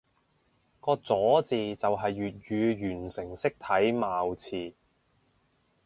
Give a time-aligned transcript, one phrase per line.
[0.79, 4.73] 個咗字就係粵語完成式體貌詞